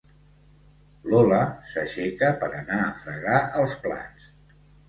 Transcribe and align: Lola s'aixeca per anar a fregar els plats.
Lola 1.11 1.41
s'aixeca 1.73 2.31
per 2.45 2.51
anar 2.63 2.81
a 2.87 2.91
fregar 3.05 3.39
els 3.63 3.81
plats. 3.87 4.29